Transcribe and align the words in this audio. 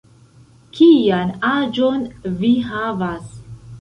Kian 0.77 1.33
aĝon 1.51 2.07
vi 2.41 2.53
havas? 2.71 3.31